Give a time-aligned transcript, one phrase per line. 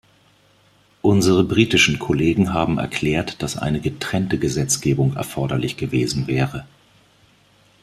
[1.03, 6.65] Unsere britischen Kollegen haben erklärt, dass eine getrennte Gesetzgebung erforderlich gewesen wäre.